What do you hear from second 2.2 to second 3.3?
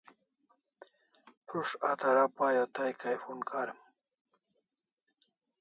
Pai o tai Kai